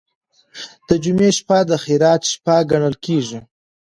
د 0.87 0.89
جمعې 1.03 1.29
شپه 1.37 1.57
د 1.69 1.71
خیرات 1.83 2.21
شپه 2.31 2.55
ګڼل 2.71 2.95
کیږي. 3.05 3.39